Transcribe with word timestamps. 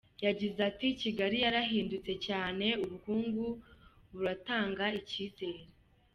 Yagize 0.25 0.59
ati 0.69 0.87
“Kigali 1.01 1.37
yarahindutse 1.45 2.13
cyane, 2.27 2.65
ubukungu 2.83 3.45
buratanga 4.13 4.85
icyizere. 4.99 5.61